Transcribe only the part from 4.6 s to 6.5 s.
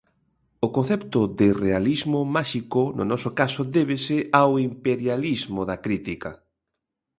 imperialismo da crítica.